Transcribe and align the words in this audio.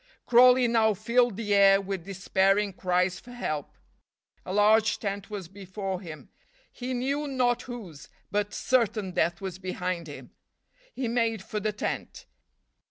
Crawley 0.25 0.67
now 0.67 0.95
filled 0.95 1.37
the 1.37 1.53
air 1.53 1.79
with 1.79 2.05
despairing 2.05 2.73
cries 2.73 3.19
for 3.19 3.33
help. 3.33 3.73
A 4.47 4.51
large 4.51 4.97
tent 4.97 5.29
was 5.29 5.47
before 5.47 6.01
him; 6.01 6.29
he 6.71 6.95
knew 6.95 7.27
not 7.27 7.61
whose, 7.61 8.09
but 8.31 8.51
certain 8.51 9.11
death 9.11 9.41
was 9.41 9.59
behind 9.59 10.07
him. 10.07 10.31
He 10.95 11.07
made 11.07 11.43
for 11.43 11.59
the 11.59 11.71
tent. 11.71 12.25